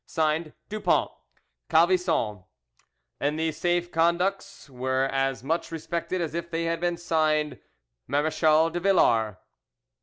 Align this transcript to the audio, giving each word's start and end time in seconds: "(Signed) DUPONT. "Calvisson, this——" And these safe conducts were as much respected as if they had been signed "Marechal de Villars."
"(Signed) 0.07 0.53
DUPONT. 0.69 1.11
"Calvisson, 1.69 2.37
this——" 2.37 2.47
And 3.19 3.37
these 3.39 3.55
safe 3.55 3.91
conducts 3.91 4.67
were 4.67 5.03
as 5.11 5.43
much 5.43 5.71
respected 5.71 6.21
as 6.21 6.33
if 6.33 6.49
they 6.49 6.63
had 6.63 6.79
been 6.79 6.97
signed 6.97 7.59
"Marechal 8.07 8.71
de 8.71 8.79
Villars." 8.79 9.35